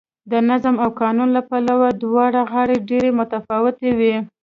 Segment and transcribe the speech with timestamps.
[0.31, 4.15] د نظم او قانون له پلوه دواړه غاړې ډېرې متفاوتې وې